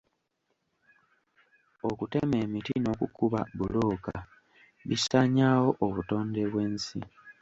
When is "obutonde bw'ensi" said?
5.85-6.99